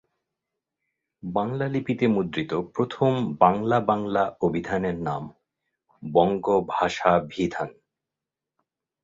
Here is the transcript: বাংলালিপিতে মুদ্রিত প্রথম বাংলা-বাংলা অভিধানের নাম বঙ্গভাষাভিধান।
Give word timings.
বাংলালিপিতে 1.23 2.05
মুদ্রিত 2.07 2.51
প্রথম 2.75 3.11
বাংলা-বাংলা 3.39 4.23
অভিধানের 4.41 4.97
নাম 4.99 5.23
বঙ্গভাষাভিধান। 6.03 7.69